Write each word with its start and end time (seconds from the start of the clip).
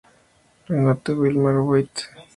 Renate 0.69 1.13
Hilmar-Voit. 1.19 2.07